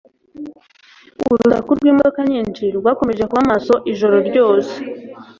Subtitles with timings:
[1.23, 4.73] Urusaku rwimodoka nyinshi rwakomeje kuba maso ijoro ryose.